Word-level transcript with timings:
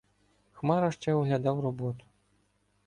Хмара 0.53 0.91
ще 0.91 1.13
оглядав 1.13 1.59
"роботу”. 1.61 2.05